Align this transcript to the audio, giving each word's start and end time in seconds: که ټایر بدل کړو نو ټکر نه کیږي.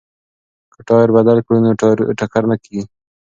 که 0.73 0.79
ټایر 0.87 1.09
بدل 1.17 1.37
کړو 1.45 1.57
نو 1.63 1.69
ټکر 2.19 2.43
نه 2.51 2.55
کیږي. 2.63 2.83